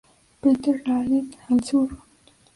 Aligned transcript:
Peters 0.41 0.81
Inlet, 0.87 1.31
al 1.51 1.63
sur. 1.63 1.89